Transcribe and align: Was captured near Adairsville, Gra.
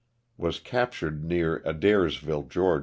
Was 0.35 0.59
captured 0.59 1.23
near 1.23 1.59
Adairsville, 1.63 2.49
Gra. 2.49 2.79